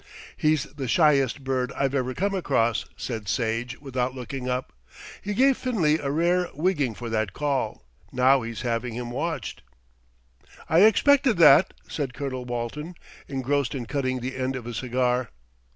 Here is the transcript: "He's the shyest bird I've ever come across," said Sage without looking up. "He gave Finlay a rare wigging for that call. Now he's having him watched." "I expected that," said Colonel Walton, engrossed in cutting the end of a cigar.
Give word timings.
"He's 0.35 0.63
the 0.63 0.87
shyest 0.87 1.43
bird 1.43 1.71
I've 1.73 1.93
ever 1.93 2.15
come 2.15 2.33
across," 2.33 2.85
said 2.97 3.27
Sage 3.29 3.79
without 3.79 4.15
looking 4.15 4.49
up. 4.49 4.73
"He 5.21 5.35
gave 5.35 5.57
Finlay 5.57 5.99
a 5.99 6.09
rare 6.09 6.49
wigging 6.55 6.95
for 6.95 7.07
that 7.11 7.33
call. 7.33 7.83
Now 8.11 8.41
he's 8.41 8.61
having 8.61 8.95
him 8.95 9.11
watched." 9.11 9.61
"I 10.67 10.79
expected 10.79 11.37
that," 11.37 11.75
said 11.87 12.15
Colonel 12.15 12.45
Walton, 12.45 12.95
engrossed 13.27 13.75
in 13.75 13.85
cutting 13.85 14.21
the 14.21 14.35
end 14.37 14.55
of 14.55 14.65
a 14.65 14.73
cigar. 14.73 15.29